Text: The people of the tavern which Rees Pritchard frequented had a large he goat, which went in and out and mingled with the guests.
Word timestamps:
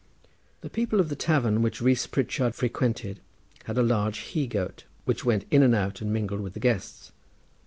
The 0.61 0.69
people 0.71 0.99
of 0.99 1.09
the 1.09 1.15
tavern 1.15 1.61
which 1.61 1.79
Rees 1.79 2.07
Pritchard 2.07 2.55
frequented 2.55 3.19
had 3.65 3.77
a 3.77 3.83
large 3.83 4.17
he 4.33 4.47
goat, 4.47 4.85
which 5.05 5.23
went 5.25 5.45
in 5.51 5.61
and 5.61 5.75
out 5.75 6.01
and 6.01 6.11
mingled 6.11 6.41
with 6.41 6.55
the 6.55 6.59
guests. 6.59 7.11